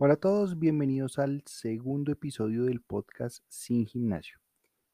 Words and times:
Hola 0.00 0.14
a 0.14 0.16
todos, 0.16 0.60
bienvenidos 0.60 1.18
al 1.18 1.42
segundo 1.44 2.12
episodio 2.12 2.66
del 2.66 2.80
podcast 2.80 3.42
Sin 3.48 3.84
Gimnasio, 3.84 4.38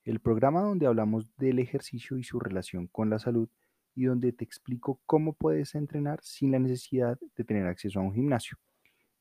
el 0.02 0.18
programa 0.18 0.62
donde 0.62 0.86
hablamos 0.86 1.36
del 1.36 1.58
ejercicio 1.58 2.16
y 2.16 2.24
su 2.24 2.40
relación 2.40 2.86
con 2.86 3.10
la 3.10 3.18
salud 3.18 3.50
y 3.94 4.04
donde 4.04 4.32
te 4.32 4.44
explico 4.44 5.02
cómo 5.04 5.34
puedes 5.34 5.74
entrenar 5.74 6.20
sin 6.22 6.52
la 6.52 6.58
necesidad 6.58 7.18
de 7.36 7.44
tener 7.44 7.66
acceso 7.66 8.00
a 8.00 8.02
un 8.02 8.14
gimnasio. 8.14 8.56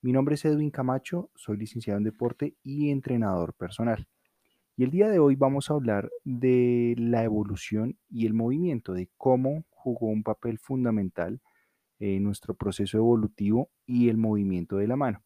Mi 0.01 0.13
nombre 0.13 0.35
es 0.35 0.45
Edwin 0.45 0.71
Camacho, 0.71 1.29
soy 1.35 1.57
licenciado 1.57 1.97
en 1.97 2.05
deporte 2.05 2.55
y 2.63 2.89
entrenador 2.89 3.53
personal. 3.53 4.07
Y 4.77 4.85
el 4.85 4.89
día 4.89 5.09
de 5.09 5.19
hoy 5.19 5.35
vamos 5.35 5.69
a 5.69 5.73
hablar 5.73 6.09
de 6.23 6.95
la 6.97 7.25
evolución 7.25 7.97
y 8.09 8.25
el 8.25 8.33
movimiento, 8.33 8.93
de 8.93 9.09
cómo 9.17 9.65
jugó 9.69 10.07
un 10.07 10.23
papel 10.23 10.59
fundamental 10.59 11.41
en 11.99 12.23
nuestro 12.23 12.53
proceso 12.53 12.97
evolutivo 12.97 13.69
y 13.85 14.07
el 14.07 14.15
movimiento 14.15 14.77
de 14.77 14.87
la 14.87 14.95
mano. 14.95 15.21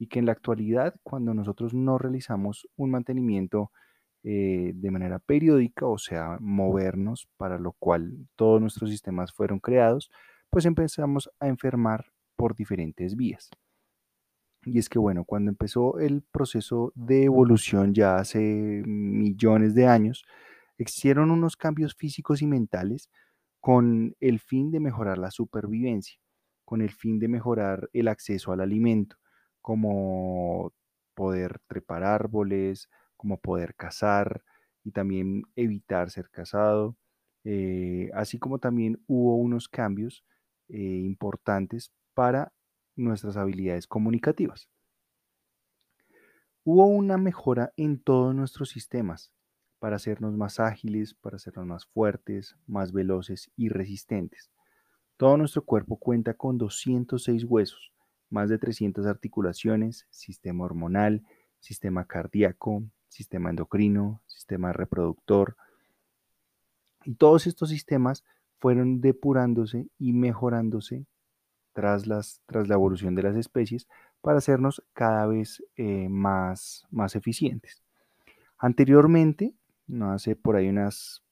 Y 0.00 0.06
que 0.08 0.18
en 0.18 0.24
la 0.26 0.32
actualidad, 0.32 0.96
cuando 1.02 1.34
nosotros 1.34 1.74
no 1.74 1.98
realizamos 1.98 2.66
un 2.76 2.90
mantenimiento 2.90 3.70
eh, 4.22 4.72
de 4.74 4.90
manera 4.90 5.18
periódica, 5.18 5.86
o 5.86 5.98
sea, 5.98 6.38
movernos, 6.40 7.28
para 7.36 7.58
lo 7.58 7.72
cual 7.72 8.26
todos 8.34 8.60
nuestros 8.60 8.88
sistemas 8.90 9.32
fueron 9.32 9.60
creados, 9.60 10.10
pues 10.48 10.64
empezamos 10.64 11.30
a 11.38 11.48
enfermar 11.48 12.06
por 12.34 12.56
diferentes 12.56 13.14
vías. 13.14 13.50
Y 14.64 14.78
es 14.78 14.88
que, 14.88 14.98
bueno, 14.98 15.24
cuando 15.24 15.50
empezó 15.50 15.98
el 15.98 16.22
proceso 16.22 16.92
de 16.94 17.24
evolución 17.24 17.94
ya 17.94 18.16
hace 18.16 18.82
millones 18.86 19.74
de 19.74 19.86
años, 19.86 20.24
existieron 20.78 21.30
unos 21.30 21.56
cambios 21.56 21.94
físicos 21.94 22.40
y 22.40 22.46
mentales 22.46 23.10
con 23.60 24.16
el 24.20 24.40
fin 24.40 24.70
de 24.70 24.80
mejorar 24.80 25.18
la 25.18 25.30
supervivencia, 25.30 26.18
con 26.64 26.80
el 26.82 26.90
fin 26.90 27.18
de 27.18 27.28
mejorar 27.28 27.88
el 27.92 28.08
acceso 28.08 28.52
al 28.52 28.60
alimento, 28.60 29.16
como 29.60 30.72
poder 31.14 31.60
trepar 31.66 32.02
árboles, 32.04 32.88
como 33.16 33.38
poder 33.40 33.74
cazar 33.74 34.42
y 34.84 34.92
también 34.92 35.42
evitar 35.56 36.10
ser 36.10 36.30
cazado, 36.30 36.96
eh, 37.44 38.10
así 38.14 38.38
como 38.38 38.58
también 38.58 39.02
hubo 39.06 39.36
unos 39.36 39.68
cambios 39.68 40.24
eh, 40.68 40.78
importantes 40.78 41.92
para 42.14 42.52
nuestras 42.96 43.36
habilidades 43.36 43.86
comunicativas. 43.86 44.68
Hubo 46.64 46.86
una 46.86 47.16
mejora 47.16 47.72
en 47.76 47.98
todos 48.00 48.34
nuestros 48.34 48.68
sistemas 48.70 49.32
para 49.78 49.96
hacernos 49.96 50.36
más 50.36 50.60
ágiles, 50.60 51.14
para 51.14 51.36
hacernos 51.36 51.66
más 51.66 51.86
fuertes, 51.86 52.56
más 52.66 52.92
veloces 52.92 53.50
y 53.56 53.70
resistentes. 53.70 54.50
Todo 55.16 55.36
nuestro 55.36 55.64
cuerpo 55.64 55.96
cuenta 55.96 56.34
con 56.34 56.58
206 56.58 57.44
huesos, 57.44 57.92
más 58.30 58.48
de 58.48 58.58
300 58.58 59.06
articulaciones, 59.06 60.06
sistema 60.10 60.64
hormonal, 60.64 61.22
sistema 61.58 62.06
cardíaco, 62.06 62.82
sistema 63.08 63.50
endocrino, 63.50 64.20
sistema 64.26 64.72
reproductor. 64.72 65.56
Y 67.04 67.14
todos 67.14 67.46
estos 67.46 67.70
sistemas 67.70 68.24
fueron 68.58 69.00
depurándose 69.00 69.88
y 69.98 70.12
mejorándose 70.12 71.06
tras, 71.72 72.06
las, 72.06 72.40
tras 72.46 72.68
la 72.68 72.74
evolución 72.74 73.14
de 73.14 73.22
las 73.22 73.36
especies 73.36 73.88
para 74.20 74.38
hacernos 74.38 74.82
cada 74.92 75.26
vez 75.26 75.62
eh, 75.76 76.08
más, 76.08 76.86
más 76.90 77.16
eficientes. 77.16 77.82
Anteriormente, 78.58 79.54
no 79.86 80.12
hace 80.12 80.36
por 80.36 80.56
ahí 80.56 80.68
unas, 80.68 81.22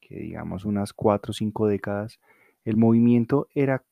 que 0.00 0.16
digamos, 0.16 0.64
unas 0.64 0.92
cuatro 0.92 1.30
o 1.30 1.34
cinco 1.34 1.66
décadas, 1.66 2.20
el 2.64 2.76
movimiento 2.76 3.48
era, 3.54 3.84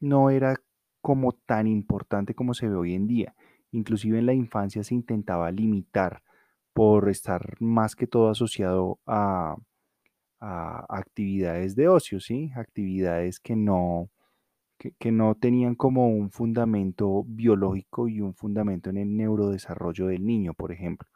no 0.00 0.30
era 0.30 0.60
como 1.00 1.32
tan 1.32 1.66
importante 1.66 2.34
como 2.34 2.54
se 2.54 2.68
ve 2.68 2.76
hoy 2.76 2.94
en 2.94 3.06
día. 3.06 3.34
Inclusive 3.72 4.18
en 4.18 4.26
la 4.26 4.34
infancia 4.34 4.82
se 4.84 4.94
intentaba 4.94 5.50
limitar 5.50 6.22
por 6.72 7.08
estar 7.08 7.56
más 7.60 7.96
que 7.96 8.06
todo 8.06 8.30
asociado 8.30 8.98
a, 9.06 9.56
a 10.40 10.86
actividades 10.88 11.76
de 11.76 11.88
ocio, 11.88 12.20
¿sí? 12.20 12.50
Actividades 12.56 13.40
que 13.40 13.56
no, 13.56 14.10
que, 14.98 15.12
no 15.12 15.34
tenían 15.34 15.74
como 15.74 16.08
un 16.08 16.30
fundamento 16.30 17.24
biológico 17.26 18.08
y 18.08 18.20
un 18.20 18.34
fundamento 18.34 18.90
en 18.90 18.96
el 18.96 19.16
neurodesarrollo 19.16 20.06
del 20.06 20.24
niño, 20.26 20.54
por 20.54 20.72
ejemplo. 20.72 21.08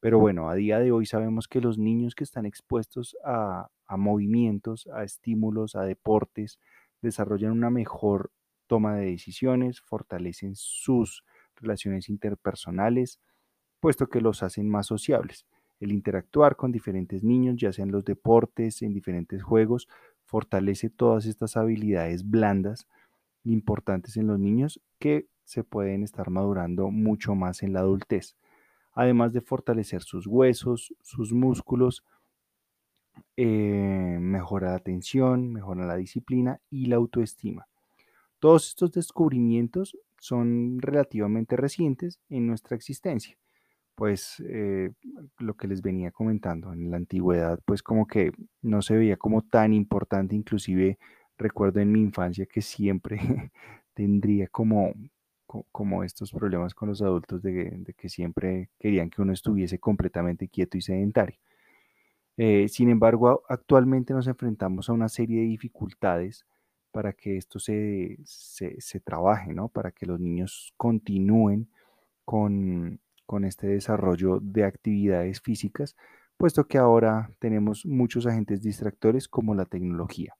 Pero 0.00 0.18
bueno, 0.18 0.48
a 0.48 0.54
día 0.54 0.78
de 0.80 0.92
hoy 0.92 1.06
sabemos 1.06 1.46
que 1.46 1.60
los 1.60 1.78
niños 1.78 2.14
que 2.14 2.24
están 2.24 2.46
expuestos 2.46 3.16
a, 3.24 3.68
a 3.86 3.96
movimientos, 3.96 4.88
a 4.92 5.04
estímulos, 5.04 5.76
a 5.76 5.82
deportes, 5.82 6.58
desarrollan 7.02 7.52
una 7.52 7.70
mejor 7.70 8.32
toma 8.70 8.94
de 8.94 9.06
decisiones, 9.06 9.80
fortalecen 9.80 10.54
sus 10.54 11.24
relaciones 11.56 12.08
interpersonales, 12.08 13.18
puesto 13.80 14.08
que 14.08 14.20
los 14.20 14.44
hacen 14.44 14.68
más 14.70 14.86
sociables. 14.86 15.44
El 15.80 15.90
interactuar 15.90 16.54
con 16.54 16.70
diferentes 16.70 17.24
niños, 17.24 17.56
ya 17.56 17.72
sea 17.72 17.84
en 17.84 17.90
los 17.90 18.04
deportes, 18.04 18.82
en 18.82 18.94
diferentes 18.94 19.42
juegos, 19.42 19.88
fortalece 20.24 20.88
todas 20.88 21.26
estas 21.26 21.56
habilidades 21.56 22.30
blandas 22.30 22.86
importantes 23.42 24.16
en 24.16 24.28
los 24.28 24.38
niños 24.38 24.80
que 25.00 25.26
se 25.42 25.64
pueden 25.64 26.04
estar 26.04 26.30
madurando 26.30 26.92
mucho 26.92 27.34
más 27.34 27.64
en 27.64 27.72
la 27.72 27.80
adultez, 27.80 28.36
además 28.92 29.32
de 29.32 29.40
fortalecer 29.40 30.02
sus 30.02 30.28
huesos, 30.28 30.94
sus 31.00 31.32
músculos, 31.32 32.04
eh, 33.36 34.18
mejora 34.20 34.68
la 34.68 34.76
atención, 34.76 35.52
mejora 35.52 35.86
la 35.86 35.96
disciplina 35.96 36.60
y 36.70 36.86
la 36.86 36.96
autoestima. 36.96 37.66
Todos 38.40 38.68
estos 38.68 38.92
descubrimientos 38.92 39.96
son 40.18 40.80
relativamente 40.80 41.56
recientes 41.56 42.18
en 42.28 42.46
nuestra 42.46 42.76
existencia 42.76 43.38
pues 44.00 44.42
eh, 44.48 44.92
lo 45.38 45.58
que 45.58 45.68
les 45.68 45.82
venía 45.82 46.10
comentando, 46.10 46.72
en 46.72 46.90
la 46.90 46.96
antigüedad 46.96 47.60
pues 47.66 47.82
como 47.82 48.06
que 48.06 48.32
no 48.62 48.80
se 48.80 48.96
veía 48.96 49.18
como 49.18 49.42
tan 49.42 49.74
importante, 49.74 50.34
inclusive 50.34 50.98
recuerdo 51.36 51.80
en 51.80 51.92
mi 51.92 52.00
infancia 52.00 52.46
que 52.46 52.62
siempre 52.62 53.18
tendría 53.94 54.48
como, 54.48 54.94
como 55.70 56.02
estos 56.02 56.32
problemas 56.32 56.74
con 56.74 56.88
los 56.88 57.02
adultos 57.02 57.42
de, 57.42 57.84
que 57.94 58.08
siempre 58.08 58.70
querían 58.78 59.10
que 59.10 59.20
uno 59.20 59.34
estuviese 59.34 59.78
completamente 59.78 60.48
quieto 60.48 60.78
y 60.78 60.80
sedentario. 60.80 61.38
Eh, 62.38 62.68
sin 62.68 62.88
embargo, 62.88 63.42
actualmente 63.50 64.14
nos 64.14 64.26
enfrentamos 64.26 64.88
a 64.88 64.94
una 64.94 65.10
serie 65.10 65.40
de 65.42 65.46
dificultades 65.46 66.46
para 66.92 67.12
que 67.12 67.36
esto 67.36 67.58
se, 67.58 68.18
se, 68.24 69.00
trabaje, 69.00 69.54
¿no? 69.54 69.68
Para 69.68 69.92
que 69.92 70.06
los 70.06 70.20
niños 70.20 70.72
continúen 70.76 71.70
con, 72.24 73.00
con 73.26 73.44
este 73.44 73.68
desarrollo 73.68 74.40
de 74.40 74.64
actividades 74.64 75.40
físicas, 75.40 75.96
puesto 76.36 76.66
que 76.66 76.78
ahora 76.78 77.30
tenemos 77.38 77.86
muchos 77.86 78.26
agentes 78.26 78.62
distractores 78.62 79.28
como 79.28 79.54
la 79.54 79.66
tecnología. 79.66 80.34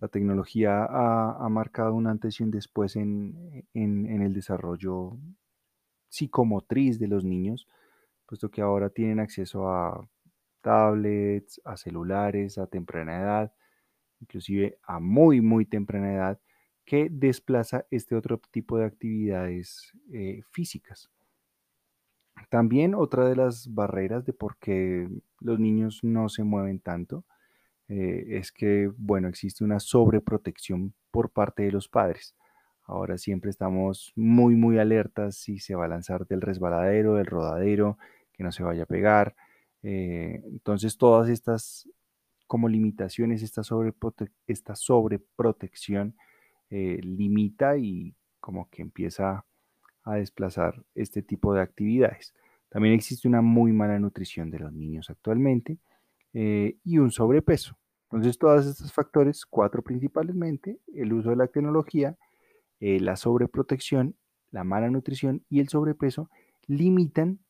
La 0.00 0.08
tecnología 0.08 0.86
ha, 0.88 1.48
marcado 1.48 1.94
un 1.94 2.06
antes 2.06 2.38
y 2.38 2.44
un 2.44 2.52
después 2.52 2.94
en, 2.94 3.66
el 3.74 4.32
desarrollo 4.32 5.18
psicomotriz 6.08 7.00
de 7.00 7.08
los 7.08 7.24
niños, 7.24 7.66
puesto 8.24 8.48
que 8.48 8.62
ahora 8.62 8.90
tienen 8.90 9.18
acceso 9.18 9.68
a 9.68 10.08
tablets, 10.60 11.60
a 11.64 11.76
celulares 11.76 12.58
a 12.58 12.68
temprana 12.68 13.18
edad, 13.18 13.52
inclusive 14.20 14.78
a 14.82 15.00
muy, 15.00 15.40
muy 15.40 15.64
temprana 15.64 16.12
edad, 16.12 16.40
que 16.84 17.08
desplaza 17.10 17.86
este 17.90 18.14
otro 18.14 18.40
tipo 18.50 18.78
de 18.78 18.86
actividades 18.86 19.92
eh, 20.12 20.42
físicas. 20.50 21.10
También 22.48 22.94
otra 22.94 23.28
de 23.28 23.36
las 23.36 23.72
barreras 23.74 24.24
de 24.24 24.32
por 24.32 24.56
qué 24.58 25.08
los 25.40 25.58
niños 25.58 26.00
no 26.02 26.28
se 26.28 26.44
mueven 26.44 26.80
tanto 26.80 27.24
eh, 27.88 28.38
es 28.38 28.52
que, 28.52 28.90
bueno, 28.96 29.28
existe 29.28 29.64
una 29.64 29.80
sobreprotección 29.80 30.94
por 31.10 31.30
parte 31.30 31.64
de 31.64 31.72
los 31.72 31.88
padres. 31.88 32.34
Ahora 32.84 33.18
siempre 33.18 33.50
estamos 33.50 34.12
muy, 34.16 34.56
muy 34.56 34.78
alertas 34.78 35.36
si 35.36 35.58
se 35.58 35.74
va 35.74 35.86
a 35.86 35.88
lanzar 35.88 36.26
del 36.26 36.40
resbaladero, 36.40 37.14
del 37.14 37.26
rodadero, 37.26 37.98
que 38.32 38.44
no 38.44 38.52
se 38.52 38.62
vaya 38.62 38.84
a 38.84 38.86
pegar. 38.86 39.34
Eh, 39.82 40.42
entonces, 40.46 40.96
todas 40.96 41.28
estas 41.28 41.88
como 42.48 42.68
limitaciones, 42.68 43.44
esta, 43.44 43.62
esta 44.48 44.74
sobreprotección 44.74 46.16
eh, 46.70 46.98
limita 47.02 47.78
y 47.78 48.16
como 48.40 48.68
que 48.70 48.82
empieza 48.82 49.44
a 50.02 50.14
desplazar 50.16 50.82
este 50.94 51.22
tipo 51.22 51.54
de 51.54 51.60
actividades. 51.60 52.34
También 52.68 52.94
existe 52.94 53.28
una 53.28 53.42
muy 53.42 53.72
mala 53.72 53.98
nutrición 53.98 54.50
de 54.50 54.58
los 54.58 54.72
niños 54.72 55.08
actualmente 55.10 55.78
eh, 56.32 56.78
y 56.84 56.98
un 56.98 57.10
sobrepeso. 57.10 57.78
Entonces, 58.10 58.38
todos 58.38 58.66
estos 58.66 58.92
factores, 58.92 59.44
cuatro 59.44 59.82
principalmente, 59.82 60.80
el 60.94 61.12
uso 61.12 61.30
de 61.30 61.36
la 61.36 61.46
tecnología, 61.46 62.16
eh, 62.80 63.00
la 63.00 63.16
sobreprotección, 63.16 64.16
la 64.50 64.64
mala 64.64 64.90
nutrición 64.90 65.44
y 65.50 65.60
el 65.60 65.68
sobrepeso, 65.68 66.30
limitan 66.66 67.40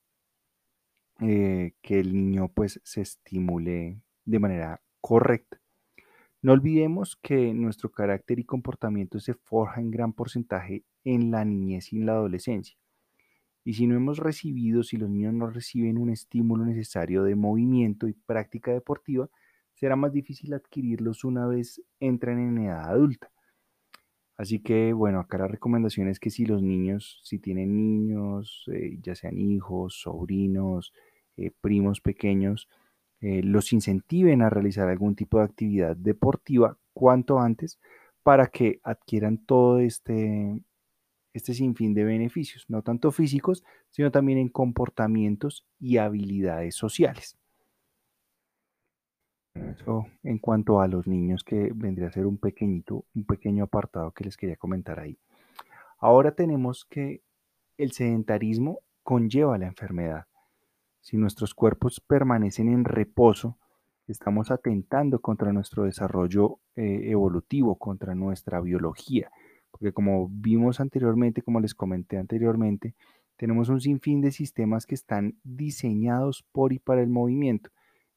eh, 1.20 1.74
que 1.82 2.00
el 2.00 2.12
niño 2.12 2.48
pues 2.48 2.80
se 2.84 3.00
estimule 3.00 4.00
de 4.24 4.38
manera 4.38 4.80
correcta. 5.00 5.60
No 6.40 6.52
olvidemos 6.52 7.16
que 7.16 7.52
nuestro 7.52 7.90
carácter 7.90 8.38
y 8.38 8.44
comportamiento 8.44 9.18
se 9.18 9.34
forja 9.34 9.80
en 9.80 9.90
gran 9.90 10.12
porcentaje 10.12 10.84
en 11.04 11.30
la 11.30 11.44
niñez 11.44 11.92
y 11.92 11.96
en 11.96 12.06
la 12.06 12.12
adolescencia. 12.12 12.76
Y 13.64 13.74
si 13.74 13.86
no 13.86 13.96
hemos 13.96 14.18
recibido, 14.18 14.82
si 14.82 14.96
los 14.96 15.10
niños 15.10 15.34
no 15.34 15.48
reciben 15.48 15.98
un 15.98 16.10
estímulo 16.10 16.64
necesario 16.64 17.24
de 17.24 17.34
movimiento 17.34 18.08
y 18.08 18.14
práctica 18.14 18.72
deportiva, 18.72 19.28
será 19.74 19.96
más 19.96 20.12
difícil 20.12 20.54
adquirirlos 20.54 21.24
una 21.24 21.46
vez 21.46 21.82
entran 22.00 22.38
en 22.38 22.58
edad 22.58 22.88
adulta. 22.88 23.30
Así 24.36 24.60
que, 24.60 24.92
bueno, 24.92 25.18
acá 25.18 25.38
la 25.38 25.48
recomendación 25.48 26.08
es 26.08 26.20
que 26.20 26.30
si 26.30 26.46
los 26.46 26.62
niños, 26.62 27.20
si 27.24 27.40
tienen 27.40 27.76
niños, 27.76 28.64
eh, 28.72 28.96
ya 29.02 29.16
sean 29.16 29.36
hijos, 29.36 30.00
sobrinos, 30.00 30.92
eh, 31.36 31.50
primos 31.60 32.00
pequeños, 32.00 32.68
eh, 33.20 33.42
los 33.42 33.72
incentiven 33.72 34.42
a 34.42 34.50
realizar 34.50 34.88
algún 34.88 35.16
tipo 35.16 35.38
de 35.38 35.44
actividad 35.44 35.96
deportiva 35.96 36.76
cuanto 36.92 37.38
antes 37.40 37.78
para 38.22 38.46
que 38.48 38.80
adquieran 38.82 39.38
todo 39.38 39.80
este, 39.80 40.60
este 41.32 41.54
sinfín 41.54 41.94
de 41.94 42.04
beneficios, 42.04 42.64
no 42.68 42.82
tanto 42.82 43.10
físicos, 43.10 43.64
sino 43.90 44.10
también 44.10 44.38
en 44.38 44.48
comportamientos 44.48 45.66
y 45.80 45.96
habilidades 45.96 46.74
sociales. 46.74 47.38
Eso 49.54 50.06
en 50.22 50.38
cuanto 50.38 50.80
a 50.80 50.88
los 50.88 51.06
niños, 51.06 51.42
que 51.42 51.72
vendría 51.74 52.08
a 52.08 52.12
ser 52.12 52.26
un 52.26 52.38
pequeñito, 52.38 53.04
un 53.14 53.24
pequeño 53.24 53.64
apartado 53.64 54.12
que 54.12 54.24
les 54.24 54.36
quería 54.36 54.56
comentar 54.56 55.00
ahí. 55.00 55.18
Ahora 55.98 56.32
tenemos 56.32 56.84
que 56.84 57.22
el 57.76 57.92
sedentarismo 57.92 58.80
conlleva 59.02 59.58
la 59.58 59.66
enfermedad. 59.66 60.26
Si 61.08 61.16
nuestros 61.16 61.54
cuerpos 61.54 62.00
permanecen 62.00 62.68
en 62.68 62.84
reposo, 62.84 63.56
estamos 64.08 64.50
atentando 64.50 65.22
contra 65.22 65.54
nuestro 65.54 65.84
desarrollo 65.84 66.60
eh, 66.76 67.00
evolutivo, 67.04 67.76
contra 67.76 68.14
nuestra 68.14 68.60
biología, 68.60 69.30
porque 69.70 69.92
como 69.92 70.28
vimos 70.30 70.80
anteriormente, 70.80 71.40
como 71.40 71.60
les 71.60 71.74
comenté 71.74 72.18
anteriormente, 72.18 72.94
tenemos 73.38 73.70
un 73.70 73.80
sinfín 73.80 74.20
de 74.20 74.32
sistemas 74.32 74.84
que 74.84 74.94
están 74.94 75.38
diseñados 75.44 76.44
por 76.52 76.74
y 76.74 76.78
para 76.78 77.00
el 77.00 77.08
movimiento. 77.08 77.70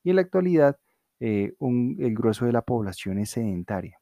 Y 0.03 0.09
en 0.09 0.17
la 0.17 0.23
actualidad, 0.23 0.77
eh, 1.21 1.53
el 1.61 2.13
grueso 2.13 2.45
de 2.45 2.51
la 2.51 2.63
población 2.63 3.19
es 3.19 3.29
sedentaria. 3.29 4.01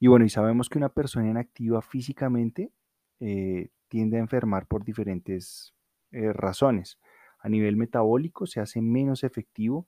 Y 0.00 0.08
bueno, 0.08 0.24
y 0.24 0.28
sabemos 0.28 0.68
que 0.68 0.78
una 0.78 0.88
persona 0.88 1.30
inactiva 1.30 1.82
físicamente 1.82 2.72
eh, 3.20 3.68
tiende 3.86 4.16
a 4.16 4.20
enfermar 4.20 4.66
por 4.66 4.82
diferentes 4.82 5.72
razones 6.10 6.98
a 7.42 7.48
nivel 7.48 7.76
metabólico 7.76 8.46
se 8.46 8.60
hace 8.60 8.80
menos 8.80 9.24
efectivo, 9.24 9.86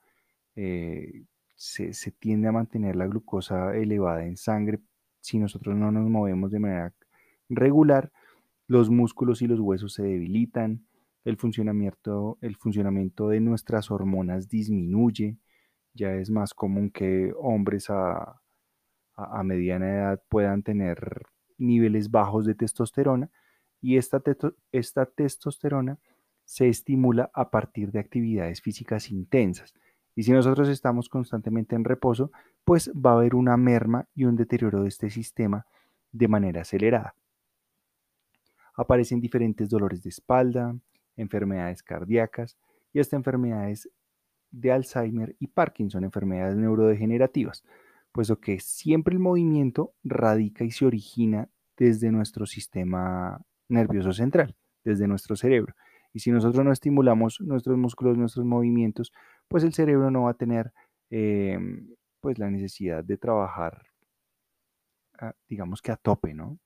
eh, 0.57 1.25
se, 1.55 1.93
tiende 2.11 2.49
a 2.49 2.53
mantener 2.53 2.97
la 2.97 3.07
glucosa 3.07 3.75
elevada 3.77 4.25
en 4.27 4.37
sangre. 4.37 4.81
Si 5.21 5.39
nosotros 5.39 5.77
no 5.77 5.93
nos 5.93 6.09
movemos 6.11 6.51
de 6.51 6.59
manera 6.59 6.95
regular, 7.49 8.11
los 8.67 8.91
músculos 8.91 9.41
y 9.41 9.47
los 9.47 9.61
huesos 9.61 9.95
se 9.95 10.03
debilitan, 10.03 10.85
el 11.25 11.37
funcionamiento, 11.37 12.39
el 12.41 12.57
funcionamiento 12.57 13.29
de 13.29 13.41
nuestras 13.41 13.91
hormonas 13.91 14.49
disminuye, 14.49 15.39
ya 15.95 16.13
es 16.15 16.31
más 16.31 16.55
común 16.55 16.91
que 16.91 17.33
hombres 17.39 17.89
a, 17.89 18.41
mediana 19.45 19.95
edad 19.95 20.23
puedan 20.29 20.65
tener 20.65 21.27
niveles 21.57 22.11
bajos 22.11 22.47
de 22.47 22.57
testosterona 22.57 23.31
y 23.81 23.97
esta, 23.97 24.21
esta 24.73 25.07
testosterona 25.07 26.01
se 26.45 26.69
estimula 26.69 27.31
a 27.35 27.51
partir 27.51 27.91
de 27.91 28.01
actividades 28.01 28.61
físicas 28.61 29.11
intensas. 29.11 29.75
Y 30.15 30.23
si 30.23 30.33
nosotros 30.33 30.69
estamos 30.69 31.09
constantemente 31.09 31.75
en 31.75 31.85
reposo, 31.85 32.31
pues 32.65 32.91
va 32.93 33.11
a 33.11 33.15
haber 33.15 33.35
una 33.35 33.57
merma 33.57 34.09
y 34.15 34.25
un 34.25 34.37
deterioro 34.37 34.83
de 34.83 34.89
este 34.89 35.11
sistema 35.11 35.67
de 36.13 36.29
manera 36.29 36.63
acelerada. 36.63 37.15
Aparecen 38.77 39.21
diferentes 39.21 39.69
dolores 39.69 40.03
de 40.03 40.11
espalda, 40.11 40.77
enfermedades 41.17 41.83
cardíacas 41.83 42.57
y 42.93 43.01
hasta 43.01 43.17
enfermedades 43.17 43.89
de 44.51 44.73
Alzheimer 44.73 45.35
y 45.41 45.49
Parkinson, 45.49 46.05
enfermedades 46.05 46.57
neurodegenerativas, 46.57 47.65
puesto 48.13 48.39
que 48.39 48.61
siempre 48.61 49.15
el 49.15 49.21
movimiento 49.21 49.93
radica 50.05 50.65
y 50.65 50.71
se 50.71 50.87
origina 50.87 51.49
desde 51.77 52.13
nuestro 52.13 52.47
sistema 52.47 53.41
nervioso 53.69 54.13
central, 54.13 54.55
desde 54.85 55.09
nuestro 55.09 55.35
cerebro. 55.35 55.75
Y 56.15 56.21
si 56.21 56.31
nosotros 56.31 56.65
no 56.65 56.73
estimulamos 56.73 57.41
nuestros 57.41 57.77
músculos, 57.77 58.17
nuestros 58.17 58.47
movimientos, 58.47 59.13
pues 59.49 59.65
el 59.65 59.75
cerebro 59.75 60.11
no 60.11 60.23
va 60.23 60.31
a 60.31 60.35
tener 60.35 60.73
em, 61.11 61.95
pues 62.21 62.39
la 62.39 62.51
necesidad 62.51 63.05
de 63.05 63.19
trabajar, 63.19 63.83
digamos 65.49 65.83
que 65.83 65.93
a 65.93 65.97
tope, 65.97 66.33
¿no? 66.35 66.59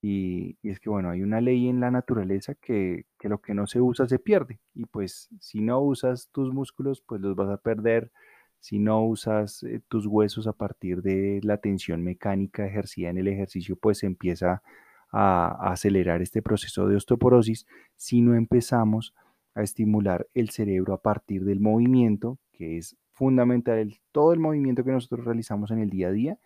Y, 0.00 0.56
es 0.62 0.80
que, 0.80 0.90
bueno, 0.90 1.10
hay 1.10 1.22
una 1.22 1.40
ley 1.40 1.68
en 1.68 1.80
la 1.80 1.90
naturaleza 1.90 2.54
que, 2.54 3.06
que, 3.18 3.28
lo 3.28 3.40
que 3.40 3.54
no 3.54 3.66
se 3.66 3.80
usa 3.80 4.06
se 4.06 4.18
pierde. 4.18 4.60
Y 4.74 4.86
pues 4.86 5.28
si 5.40 5.60
no 5.60 5.80
usas 5.80 6.28
tus 6.32 6.52
músculos, 6.54 7.02
pues 7.02 7.20
los 7.20 7.34
vas 7.36 7.50
a 7.50 7.58
perder. 7.58 8.12
Si 8.60 8.78
no 8.78 9.04
usas 9.04 9.62
eh, 9.64 9.80
tus 9.88 10.06
huesos 10.06 10.46
a 10.46 10.52
partir 10.52 11.02
de 11.02 11.40
la 11.42 11.58
tensión 11.58 12.02
mecánica 12.02 12.66
ejercida 12.66 13.10
en 13.10 13.18
el 13.18 13.28
ejercicio, 13.28 13.76
pues 13.76 14.02
empieza 14.04 14.52
a, 14.52 14.62
acelerar 15.10 16.22
este 16.22 16.42
proceso 16.42 16.86
de 16.86 16.96
osteoporosis 16.96 17.66
si 17.96 18.20
no 18.20 18.34
empezamos 18.34 19.14
a 19.54 19.62
estimular 19.62 20.28
el 20.34 20.50
cerebro 20.50 20.94
a 20.94 21.02
partir 21.02 21.44
del 21.44 21.60
movimiento, 21.60 22.38
que 22.52 22.76
es 22.76 22.96
fundamental. 23.12 23.98
todo 24.12 24.32
el 24.32 24.38
movimiento 24.38 24.84
que 24.84 24.92
nosotros 24.92 25.24
realizamos 25.24 25.70
en 25.70 25.80
el 25.80 25.90
día 25.90 26.08
a 26.08 26.12
día 26.12 26.38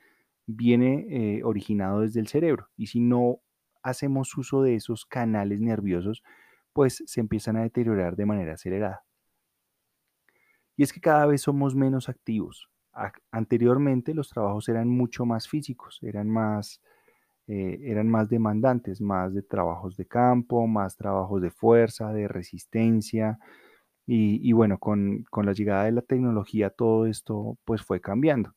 viene 0.47 1.07
eh, 1.11 1.45
originado 1.45 2.01
desde 2.01 2.21
el 2.21 2.29
cerebro. 2.29 2.69
Y 2.77 2.87
si 2.87 3.01
no 3.01 3.41
hacemos 3.83 4.37
uso 4.37 4.63
de 4.63 4.77
esos 4.77 5.05
canales 5.05 5.61
nerviosos, 5.61 6.23
pues 6.73 7.03
se 7.07 7.21
empiezan 7.21 7.57
a 7.57 7.63
deteriorar 7.63 8.17
de 8.17 8.27
manera 8.27 8.55
acelerada. 8.55 9.05
Y 10.77 10.83
es 10.83 10.93
que 10.93 11.01
cada 11.01 11.27
vez 11.27 11.43
somos 11.43 11.75
menos 11.75 12.09
activos. 12.09 12.71
Anteriormente 13.31 14.15
los 14.15 14.29
trabajos 14.29 14.69
eran 14.69 14.89
mucho 14.89 15.25
más 15.25 15.49
físicos, 15.49 15.99
eran 16.03 16.29
más 16.29 16.81
eh, 17.55 17.91
eran 17.91 18.09
más 18.09 18.31
demandantes, 18.31 19.03
más 19.03 19.35
de 19.35 19.43
trabajos 19.43 19.99
de 19.99 20.07
campo, 20.07 20.67
más 20.67 20.97
trabajos 20.97 21.43
de 21.43 21.51
fuerza, 21.51 22.11
de 22.11 22.27
resistencia. 22.27 23.39
Y, 24.07 24.53
bueno, 24.53 24.79
con, 24.79 25.27
la 25.45 25.53
llegada 25.53 25.85
de 25.85 25.93
la 25.93 26.01
tecnología 26.01 26.71
todo 26.71 27.05
esto 27.07 27.59
pues 27.67 27.83
fue 27.83 28.01
cambiando. 28.01 28.55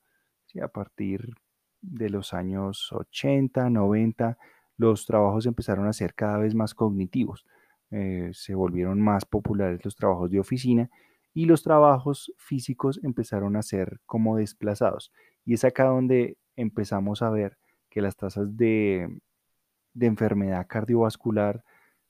A 0.63 0.69
partir 0.69 1.35
de 1.81 2.09
los 2.09 2.33
años 2.33 2.89
80, 2.93 3.69
90, 3.69 4.37
los 4.77 5.05
trabajos 5.05 5.45
empezaron 5.45 5.87
a 5.87 5.93
ser 5.93 6.13
cada 6.13 6.37
vez 6.37 6.55
más 6.55 6.73
cognitivos. 6.73 7.45
Eh, 7.91 8.29
se 8.33 8.55
volvieron 8.55 9.01
más 9.01 9.25
populares 9.25 9.83
los 9.83 9.97
trabajos 9.97 10.31
de 10.31 10.39
oficina 10.39 10.89
y 11.33 11.45
los 11.47 11.63
trabajos 11.63 12.33
físicos 12.37 13.01
empezaron 13.03 13.57
a 13.57 13.61
ser 13.61 13.99
como 14.05 14.37
desplazados. 14.37 15.11
Y 15.43 15.53
es 15.53 15.65
acá 15.65 15.83
donde 15.83 16.37
empezamos 16.55 17.21
a 17.21 17.29
ver 17.29 17.57
que 17.95 18.01
las 18.01 18.17
tasas 18.17 18.57
de, 18.57 19.21
enfermedad 19.97 20.67
cardiovascular, 20.67 21.63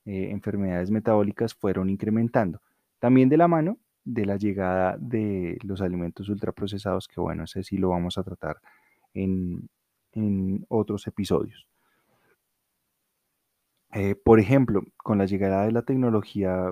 eh, 0.06 0.32
enfermedades 0.32 0.90
metabólicas 0.90 1.54
fueron 1.54 1.92
incrementando. 1.92 2.60
También 2.98 3.30
de 3.30 3.38
la 3.38 3.48
mano 3.48 3.78
de 4.04 4.26
la 4.26 4.36
llegada 4.38 4.98
de 5.00 5.60
los 5.62 5.82
alimentos 5.82 6.28
ultraprocesados, 6.28 7.08
que 7.08 7.22
bueno, 7.22 7.44
ese 7.44 7.62
sí 7.62 7.78
lo 7.78 7.90
vamos 7.90 8.18
a 8.18 8.24
tratar 8.24 8.58
en, 9.14 9.70
otros 10.70 11.06
episodios. 11.06 11.68
Eh, 13.94 14.16
por 14.16 14.40
ejemplo, 14.40 14.82
con 14.98 15.20
la 15.20 15.26
llegada 15.26 15.66
de 15.66 15.72
la 15.72 15.84
tecnología, 15.84 16.72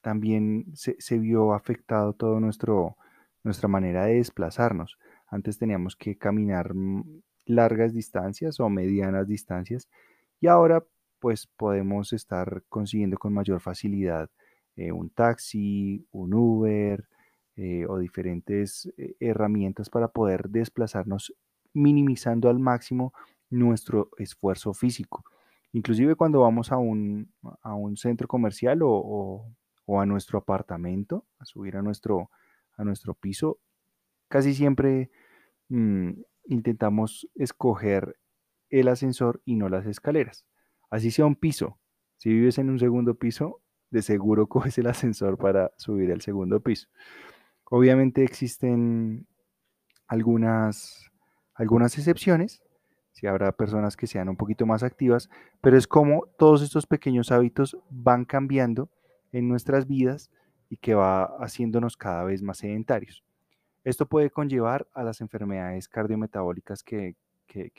también 0.00 0.64
se, 0.72 0.96
se 0.98 1.18
vio 1.18 1.52
afectado 1.52 2.14
toda 2.14 2.40
nuestra 2.40 3.68
manera 3.68 4.06
de 4.06 4.14
desplazarnos. 4.14 4.98
Antes 5.26 5.58
teníamos 5.58 5.94
que 5.94 6.16
caminar 6.16 6.72
largas 7.46 7.92
distancias 7.92 8.60
o 8.60 8.68
medianas 8.68 9.26
distancias 9.28 9.88
y 10.40 10.46
ahora 10.46 10.84
pues 11.18 11.46
podemos 11.46 12.12
estar 12.12 12.64
consiguiendo 12.68 13.16
con 13.16 13.32
mayor 13.32 13.60
facilidad 13.60 14.28
eh, 14.74 14.90
un 14.90 15.10
taxi, 15.10 16.06
un 16.12 16.34
Uber 16.34 17.06
eh, 17.56 17.86
o 17.86 17.98
diferentes 17.98 18.92
eh, 18.96 19.14
herramientas 19.20 19.90
para 19.90 20.08
poder 20.08 20.48
desplazarnos 20.48 21.34
minimizando 21.74 22.48
al 22.48 22.58
máximo 22.58 23.12
nuestro 23.50 24.10
esfuerzo 24.16 24.72
físico. 24.72 25.24
Inclusive 25.72 26.16
cuando 26.16 26.40
vamos 26.40 26.72
a 26.72 26.78
un, 26.78 27.32
a 27.62 27.74
un 27.74 27.96
centro 27.96 28.26
comercial 28.26 28.80
o, 28.82 29.46
a 30.00 30.06
nuestro 30.06 30.38
apartamento, 30.38 31.26
a 31.38 31.44
subir 31.44 31.76
a 31.76 31.82
nuestro, 31.82 32.30
a 32.76 32.84
nuestro 32.84 33.14
piso, 33.14 33.58
casi 34.28 34.54
siempre 34.54 35.10
mm, 35.68 36.12
intentamos 36.46 37.28
escoger 37.34 38.16
el 38.70 38.88
ascensor 38.88 39.42
y 39.44 39.56
no 39.56 39.68
las 39.68 39.86
escaleras. 39.86 40.46
Así 40.90 41.10
sea 41.10 41.26
un 41.26 41.36
piso. 41.36 41.78
Si 42.16 42.30
vives 42.30 42.58
en 42.58 42.70
un 42.70 42.78
segundo 42.78 43.14
piso, 43.14 43.62
de 43.90 44.02
seguro 44.02 44.46
coges 44.48 44.78
el 44.78 44.88
ascensor 44.88 45.38
para 45.38 45.72
subir 45.76 46.10
al 46.10 46.20
segundo 46.20 46.60
piso. 46.60 46.88
Obviamente 47.70 48.24
existen 48.24 49.26
algunas, 50.06 51.10
algunas 51.54 51.96
excepciones, 51.96 52.62
si 53.12 53.26
habrá 53.26 53.52
personas 53.52 53.96
que 53.96 54.06
sean 54.06 54.28
un 54.28 54.36
poquito 54.36 54.66
más 54.66 54.82
activas, 54.82 55.30
pero 55.60 55.76
es 55.76 55.86
como 55.86 56.26
todos 56.38 56.62
estos 56.62 56.86
pequeños 56.86 57.30
hábitos 57.30 57.78
van 57.90 58.24
cambiando 58.24 58.90
en 59.32 59.48
nuestras 59.48 59.86
vidas 59.86 60.30
y 60.68 60.78
que 60.78 60.94
va 60.94 61.24
haciéndonos 61.40 61.96
cada 61.96 62.24
vez 62.24 62.42
más 62.42 62.58
sedentarios. 62.58 63.22
Esto 63.84 64.06
puede 64.06 64.30
conllevar 64.30 64.88
a 64.94 65.02
las 65.02 65.20
enfermedades 65.20 65.88
cardiometabólicas 65.88 66.82
que, 66.82 67.16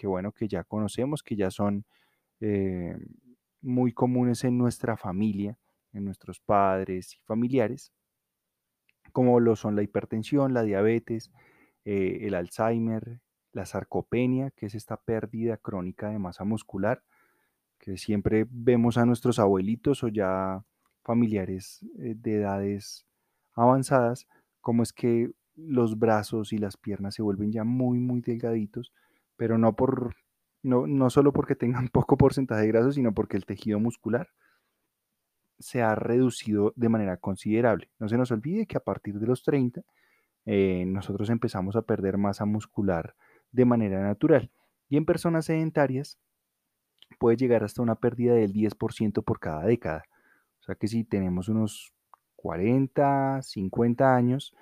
bueno, 0.04 0.32
que 0.32 0.48
ya 0.48 0.64
conocemos, 0.64 1.24
que 1.24 1.36
ya 1.36 1.50
son 1.50 1.86
eh, 2.42 2.98
muy 3.62 3.94
comunes 3.94 4.44
en 4.44 4.58
nuestra 4.58 4.98
familia, 4.98 5.58
en 5.94 6.06
nuestros 6.06 6.40
padres 6.40 7.16
y 7.16 7.20
familiares, 7.26 7.94
como 9.14 9.40
lo 9.40 9.56
son 9.56 9.76
la 9.76 9.84
hipertensión, 9.84 10.54
la 10.54 10.64
diabetes, 10.64 11.32
eh, 11.86 12.20
el 12.22 12.34
Alzheimer, 12.34 13.22
la 13.54 13.66
sarcopenia, 13.66 14.52
que 14.52 14.66
es 14.66 14.76
esta 14.76 14.98
pérdida 14.98 15.58
crónica 15.58 16.10
de 16.10 16.20
masa 16.20 16.44
muscular, 16.44 17.04
que 17.78 17.98
siempre 17.98 18.46
vemos 18.50 18.98
a 18.98 19.06
nuestros 19.06 19.40
abuelitos 19.40 20.04
o 20.04 20.08
ya 20.08 20.66
familiares 21.04 21.86
eh, 22.00 22.16
de 22.18 22.38
edades 22.38 23.06
avanzadas, 23.54 24.28
como 24.62 24.84
es 24.84 24.92
que 24.94 25.32
los 25.56 26.00
brazos 26.00 26.54
y 26.54 26.58
las 26.58 26.78
piernas 26.78 27.16
se 27.16 27.22
vuelven 27.22 27.52
ya 27.52 27.64
muy, 27.64 28.00
muy 28.00 28.22
delgaditos, 28.22 28.94
pero 29.36 29.58
no, 29.58 29.76
por, 29.76 30.16
no, 30.62 30.88
no 30.88 31.10
solo 31.10 31.34
porque 31.34 31.56
tengan 31.56 31.88
poco 31.94 32.18
porcentaje 32.18 32.62
de 32.62 32.68
grasa, 32.68 32.92
sino 32.92 33.14
porque 33.14 33.38
el 33.38 33.46
tejido 33.46 33.80
muscular 33.80 34.30
se 35.60 35.82
ha 35.82 35.96
reducido 35.96 36.74
de 36.76 36.90
manera 36.90 37.18
considerable. 37.18 37.90
No 38.00 38.10
se 38.10 38.18
nos 38.18 38.32
olvide 38.32 38.66
que 38.66 38.78
a 38.78 38.82
partir 38.82 39.20
de 39.20 39.28
los 39.28 39.44
30 39.44 39.82
eh, 40.46 40.84
nosotros 40.86 41.30
empezamos 41.30 41.76
a 41.76 41.84
perder 41.84 42.18
masa 42.18 42.46
muscular 42.46 43.16
de 43.52 43.66
manera 43.66 44.02
natural. 44.02 44.52
Y 44.90 44.98
en 44.98 45.06
personas 45.06 45.46
sedentarias 45.46 46.20
puede 47.20 47.38
llegar 47.38 47.64
hasta 47.64 47.82
una 47.82 47.96
pérdida 47.96 48.34
del 48.34 48.54
10% 48.54 49.24
por 49.24 49.40
cada 49.40 49.64
década. 49.66 50.04
O 50.60 50.64
sea 50.64 50.76
que 50.76 50.88
si 50.88 51.04
tenemos 51.04 51.50
unos 51.50 51.94
40, 52.36 53.42
50 53.42 54.16
años, 54.16 54.54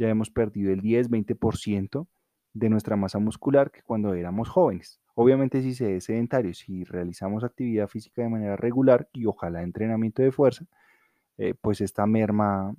ya 0.00 0.08
hemos 0.08 0.30
perdido 0.30 0.72
el 0.72 0.80
10, 0.80 1.10
20% 1.10 2.06
de 2.54 2.70
nuestra 2.70 2.96
masa 2.96 3.18
muscular 3.18 3.70
que 3.70 3.82
cuando 3.82 4.14
éramos 4.14 4.48
jóvenes. 4.48 4.98
Obviamente 5.14 5.60
si 5.60 5.74
se 5.74 5.96
es 5.96 6.04
sedentario, 6.04 6.54
si 6.54 6.84
realizamos 6.84 7.44
actividad 7.44 7.86
física 7.86 8.22
de 8.22 8.30
manera 8.30 8.56
regular 8.56 9.10
y 9.12 9.26
ojalá 9.26 9.62
entrenamiento 9.62 10.22
de 10.22 10.32
fuerza, 10.32 10.64
eh, 11.36 11.52
pues 11.60 11.82
esta 11.82 12.06
merma 12.06 12.74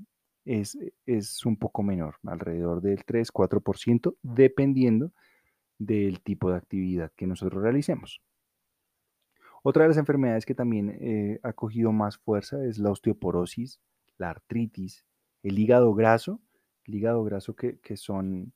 es, 0.46 0.76
es, 1.06 1.46
un 1.46 1.58
poco 1.58 1.84
menor, 1.84 2.16
alrededor 2.26 2.82
del 2.82 3.06
3, 3.06 3.32
4%, 3.32 4.16
dependiendo 4.24 5.12
del 5.78 6.22
tipo 6.22 6.50
de 6.50 6.58
actividad 6.58 7.12
que 7.16 7.28
nosotros 7.28 7.62
realicemos. 7.62 8.20
Otra 9.62 9.84
de 9.84 9.90
las 9.90 9.98
enfermedades 9.98 10.48
que 10.48 10.56
también 10.56 10.98
eh, 11.00 11.40
ha 11.44 11.54
cogido 11.54 11.92
más 11.92 12.18
fuerza 12.18 12.66
es 12.66 12.80
la 12.80 12.90
osteoporosis, 12.90 13.80
la 14.18 14.32
artritis, 14.32 15.06
el 15.44 15.60
hígado 15.60 15.94
graso, 15.94 16.42
hígado 16.86 17.24
graso 17.24 17.56
que, 17.56 17.80
son, 17.96 18.54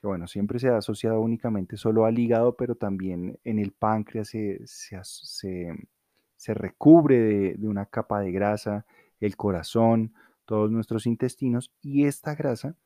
que 0.00 0.06
bueno, 0.06 0.26
siempre 0.26 0.58
se 0.58 0.68
ha 0.68 0.78
asociado 0.78 1.20
únicamente 1.20 1.76
solo 1.76 2.04
al 2.04 2.18
hígado, 2.18 2.56
pero 2.56 2.74
también 2.74 3.38
en 3.44 3.58
el 3.58 3.72
páncreas 3.72 4.28
se, 4.28 4.60
se, 4.64 6.54
recubre 6.54 7.18
de, 7.18 7.54
de 7.54 7.68
una 7.68 7.86
capa 7.86 8.20
de 8.20 8.32
grasa, 8.32 8.86
el 9.20 9.36
corazón, 9.36 10.14
todos 10.44 10.70
nuestros 10.70 11.06
intestinos, 11.06 11.72
y 11.82 12.06
esta 12.06 12.34
grasa 12.34 12.76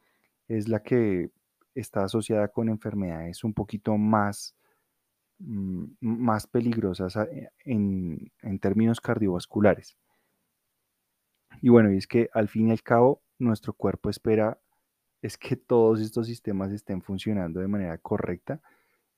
es 0.49 0.69
la 0.69 0.83
que 0.83 1.31
está 1.75 2.05
asociada 2.05 2.49
con 2.49 2.69
enfermedades 2.69 3.45
un 3.45 3.55
poquito 3.55 3.97
más, 3.97 4.57
mm, 5.39 5.85
más 6.01 6.47
peligrosas 6.47 7.17
eh, 7.17 7.51
en, 7.65 8.31
términos 8.61 9.01
cardiovasculares. 9.01 9.97
Y 11.63 11.69
bueno, 11.69 11.93
y 11.93 11.99
es 11.99 12.07
que 12.07 12.29
al 12.33 12.49
fin 12.49 12.69
y 12.69 12.71
al 12.73 12.83
cabo 12.83 13.23
nuestro 13.39 13.73
cuerpo 13.73 14.11
espera 14.11 14.59
es 15.23 15.37
que 15.37 15.57
todos 15.57 16.01
estos 16.01 16.27
sistemas 16.27 16.73
estén 16.73 17.03
funcionando 17.03 17.61
de 17.61 17.69
manera 17.69 17.99
correcta, 17.99 18.61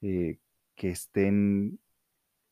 eh, 0.00 0.38
que 0.74 0.90
estén 0.90 1.78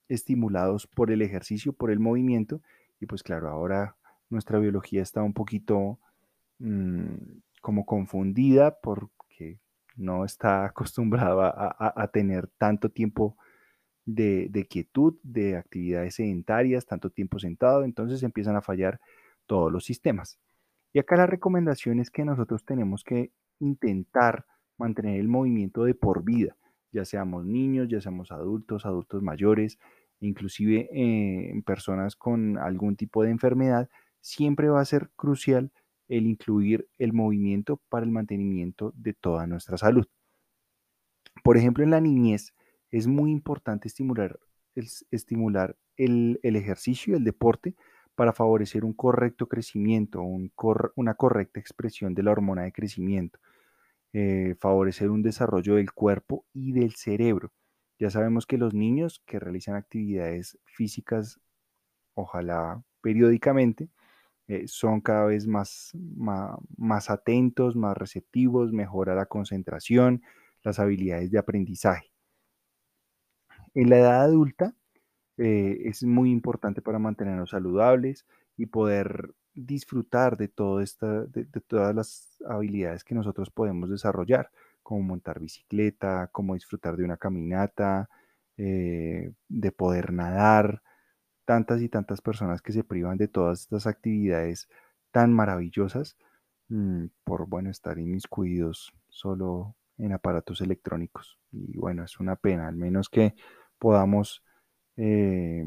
estimulados 0.08 0.86
por 0.86 1.10
el 1.10 1.22
ejercicio, 1.22 1.72
por 1.72 1.90
el 1.90 2.00
movimiento. 2.00 2.60
Y 3.00 3.06
pues 3.06 3.22
claro, 3.22 3.48
ahora 3.48 3.96
nuestra 4.28 4.58
biología 4.58 5.02
está 5.02 5.22
un 5.22 5.32
poquito 5.32 5.98
mm, 6.58 7.14
como 7.60 7.84
confundida 7.86 8.78
porque 8.80 9.58
no 9.96 10.24
está 10.24 10.64
acostumbrado 10.66 11.42
a, 11.42 12.10
tener 12.12 12.48
tanto 12.58 12.90
tiempo 12.90 13.36
de, 14.04 14.66
quietud, 14.68 15.16
de 15.22 15.56
actividades 15.56 16.16
sedentarias, 16.16 16.86
tanto 16.86 17.10
tiempo 17.10 17.38
sentado, 17.38 17.84
entonces 17.84 18.22
empiezan 18.22 18.56
a 18.56 18.62
fallar 18.62 19.00
todos 19.46 19.70
los 19.70 19.84
sistemas. 19.84 20.38
Y 20.92 20.98
acá 20.98 21.16
la 21.16 21.26
recomendación 21.26 22.00
es 22.00 22.10
que 22.10 22.24
nosotros 22.24 22.64
tenemos 22.64 23.04
que 23.04 23.32
intentar 23.58 24.46
mantener 24.78 25.20
el 25.20 25.28
movimiento 25.28 25.84
de 25.84 25.94
por 25.94 26.24
vida, 26.24 26.56
ya 26.92 27.04
seamos 27.04 27.44
niños, 27.44 27.88
ya 27.88 28.00
seamos 28.00 28.32
adultos, 28.32 28.86
adultos 28.86 29.22
mayores, 29.22 29.78
inclusive 30.20 30.88
eh, 30.92 31.62
personas 31.64 32.16
con 32.16 32.58
algún 32.58 32.96
tipo 32.96 33.22
de 33.22 33.30
enfermedad, 33.30 33.88
siempre 34.20 34.68
va 34.68 34.80
a 34.80 34.84
ser 34.84 35.10
crucial 35.16 35.70
el 36.08 36.26
incluir 36.26 36.88
el 36.98 37.12
movimiento 37.12 37.80
para 37.88 38.04
el 38.04 38.10
mantenimiento 38.10 38.92
de 38.96 39.14
toda 39.14 39.46
nuestra 39.46 39.76
salud. 39.76 40.06
Por 41.44 41.56
ejemplo, 41.56 41.84
en 41.84 41.90
la 41.90 42.00
niñez 42.00 42.54
es 42.90 43.06
muy 43.06 43.30
importante 43.30 43.88
estimular 43.88 44.38
el, 45.96 46.40
ejercicio 46.42 47.14
y 47.14 47.16
el 47.16 47.24
deporte 47.24 47.76
para 48.20 48.34
favorecer 48.34 48.84
un 48.84 48.92
correcto 48.92 49.48
crecimiento, 49.48 50.20
una 50.20 51.14
correcta 51.14 51.58
expresión 51.58 52.12
de 52.12 52.22
la 52.22 52.32
hormona 52.32 52.64
de 52.64 52.72
crecimiento, 52.72 53.38
eh, 54.12 54.56
favorecer 54.60 55.08
un 55.08 55.22
desarrollo 55.22 55.76
del 55.76 55.90
cuerpo 55.92 56.44
y 56.52 56.72
del 56.72 56.96
cerebro. 56.96 57.50
Ya 57.98 58.10
sabemos 58.10 58.44
que 58.44 58.58
los 58.58 58.74
niños 58.74 59.22
que 59.24 59.38
realizan 59.40 59.74
actividades 59.74 60.58
físicas, 60.66 61.40
ojalá 62.12 62.84
periódicamente, 63.00 63.88
eh, 64.48 64.68
son 64.68 65.00
cada 65.00 65.24
vez 65.24 65.46
más, 65.46 65.92
más, 66.76 67.08
atentos, 67.08 67.74
más 67.74 67.96
receptivos, 67.96 68.70
mejora 68.70 69.14
la 69.14 69.24
concentración, 69.24 70.20
las 70.62 70.78
habilidades 70.78 71.30
de 71.30 71.38
aprendizaje. 71.38 72.12
En 73.72 73.88
la 73.88 73.98
edad 73.98 74.22
adulta 74.24 74.74
eh, 75.42 75.88
es 75.88 76.02
muy 76.04 76.30
importante 76.30 76.82
para 76.82 76.98
mantenernos 76.98 77.50
saludables 77.50 78.26
y 78.58 78.66
poder 78.66 79.34
disfrutar 79.54 80.36
de, 80.36 80.48
todo 80.48 80.82
esta, 80.82 81.24
de, 81.24 81.44
todas 81.66 81.94
las 81.94 82.36
habilidades 82.46 83.04
que 83.04 83.14
nosotros 83.14 83.50
podemos 83.50 83.88
desarrollar, 83.88 84.50
como 84.82 85.00
montar 85.00 85.40
bicicleta, 85.40 86.28
como 86.30 86.52
disfrutar 86.52 86.94
de 86.98 87.04
una 87.04 87.16
caminata, 87.16 88.10
eh, 88.58 89.32
de 89.48 89.72
poder 89.72 90.12
nadar, 90.12 90.82
tantas 91.46 91.80
y 91.80 91.88
tantas 91.88 92.20
personas 92.20 92.60
que 92.60 92.72
se 92.72 92.84
privan 92.84 93.16
de 93.16 93.28
todas 93.28 93.62
estas 93.62 93.86
actividades 93.86 94.68
tan 95.10 95.32
maravillosas 95.32 96.18
mm, 96.68 97.06
por, 97.24 97.48
bueno, 97.48 97.70
estar 97.70 97.98
inmiscuidos 97.98 98.92
solo 99.08 99.74
en 99.96 100.12
aparatos 100.12 100.60
electrónicos. 100.60 101.38
Y 101.50 101.78
bueno, 101.78 102.04
es 102.04 102.20
una 102.20 102.36
pena, 102.36 102.68
al 102.68 102.76
menos 102.76 103.08
que 103.08 103.34
podamos 103.78 104.44
eh, 105.02 105.64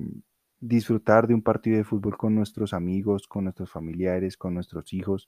disfrutar 0.59 1.25
de 1.27 1.33
un 1.33 1.41
partido 1.41 1.77
de 1.77 1.83
fútbol 1.83 2.15
con 2.17 2.35
nuestros 2.35 2.71
amigos, 2.71 3.27
con 3.27 3.45
nuestros 3.45 3.71
familiares, 3.71 4.37
con 4.37 4.53
nuestros 4.53 4.93
hijos 4.93 5.27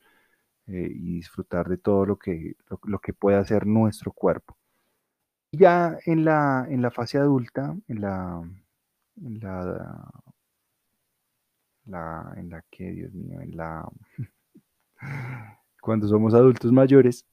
eh, 0.67 0.91
y 0.93 1.15
disfrutar 1.15 1.67
de 1.67 1.77
todo 1.77 2.05
lo 2.05 2.17
que, 2.17 2.55
lo, 2.83 2.99
que 2.99 3.13
puede 3.13 3.37
hacer 3.37 3.65
nuestro 3.65 4.11
cuerpo. 4.11 4.55
Ya 5.51 5.97
en 6.05 6.23
la, 6.23 6.67
en 6.69 6.83
la 6.83 6.91
fase 6.91 7.17
adulta, 7.17 7.75
en 7.87 8.01
la, 8.01 8.47
en 9.17 9.39
la, 9.39 10.11
en 12.37 12.49
la 12.51 12.63
que, 12.69 12.91
Dios 12.91 13.11
mío, 13.13 13.41
en 13.41 13.57
la... 13.57 13.89
Cuando 15.81 16.07
somos 16.07 16.35
adultos 16.35 16.71
mayores, 16.71 17.25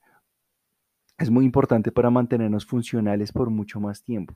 es 1.19 1.31
muy 1.31 1.45
importante 1.45 1.93
para 1.93 2.09
mantenernos 2.09 2.65
funcionales 2.65 3.31
por 3.31 3.51
mucho 3.51 3.79
más 3.79 4.03
tiempo, 4.03 4.35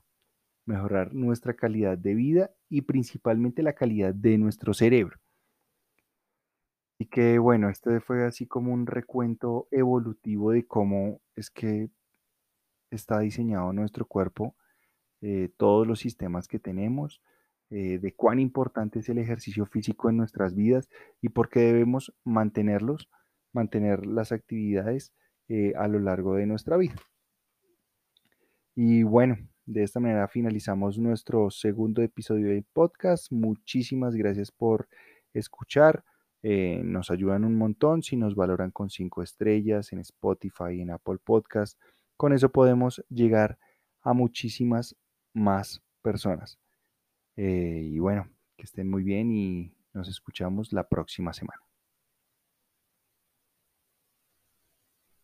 mejorar 0.67 1.15
nuestra 1.15 1.55
calidad 1.55 1.97
de 1.97 2.15
vida 2.15 2.51
y 2.69 2.83
principalmente 2.83 3.63
la 3.63 3.73
calidad 3.73 4.15
de 4.15 4.37
nuestro 4.37 4.75
cerebro. 4.75 5.19
Y 6.99 7.07
que 7.07 7.39
bueno, 7.39 7.69
este 7.69 8.01
fue 8.01 8.25
así 8.25 8.47
como 8.47 8.73
un 8.73 8.87
recuento 8.87 9.69
evolutivo 9.71 10.51
de 10.51 10.67
cómo 10.67 11.21
es 11.35 11.51
que 11.51 11.91
está 12.91 13.21
diseñado 13.21 13.73
nuestro 13.73 14.07
cuerpo, 14.07 14.57
eh, 15.21 15.51
todos 15.57 15.87
los 15.87 16.01
sistemas 16.01 16.49
que 16.49 16.59
tenemos, 16.59 17.23
eh, 17.71 17.99
de 17.99 18.15
cuán 18.15 18.39
importante 18.39 19.01
es 19.01 19.09
el 19.09 19.19
ejercicio 19.19 19.67
físico 19.67 20.09
en 20.09 20.17
nuestras 20.17 20.55
vidas 20.55 20.89
y 21.21 21.31
por 21.31 21.49
qué 21.49 21.61
debemos 21.61 22.15
mantenerlos, 22.25 23.11
mantener 23.53 24.07
las 24.07 24.33
actividades 24.33 25.13
eh, 25.49 25.73
a 25.77 25.89
lo 25.89 25.99
largo 25.99 26.35
de 26.37 26.47
nuestra 26.47 26.77
vida. 26.77 26.95
Y 28.75 29.03
bueno, 29.03 29.37
de 29.67 29.83
esta 29.83 29.99
manera 29.99 30.29
finalizamos 30.29 30.97
nuestro 30.99 31.51
segundo 31.51 32.01
episodio 32.01 32.49
del 32.49 32.65
podcast. 32.65 33.33
Muchísimas 33.33 34.15
gracias 34.15 34.53
por 34.53 34.89
escuchar. 35.35 36.05
Eh, 36.43 36.81
nos 36.85 37.11
ayudan 37.11 37.45
un 37.45 37.57
montón 37.57 38.05
si 38.05 38.17
nos 38.17 38.37
valoran 38.37 38.71
con 38.71 38.91
cinco 38.91 39.25
estrellas 39.25 39.93
en 39.93 39.99
Spotify 39.99 40.77
y 40.77 40.83
en 40.83 40.91
Apple 40.93 41.19
Podcast. 41.23 41.81
Con 42.17 42.33
eso 42.33 42.51
podemos 42.51 43.05
llegar 43.09 43.59
a 44.03 44.13
muchísimas 44.13 44.97
más 45.35 45.83
personas. 46.01 46.61
Eh, 47.37 47.83
y 47.83 47.99
bueno, 47.99 48.29
que 48.57 48.65
estén 48.65 48.89
muy 48.89 49.03
bien 49.03 49.33
y 49.33 49.75
nos 49.93 50.09
escuchamos 50.09 50.73
la 50.73 50.89
próxima 50.89 51.33
semana. 51.33 51.66